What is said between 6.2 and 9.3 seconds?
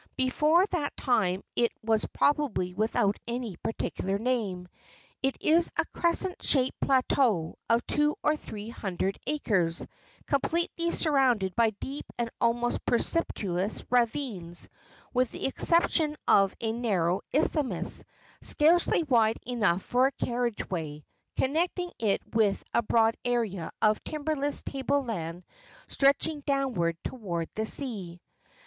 shaped plateau of two or three hundred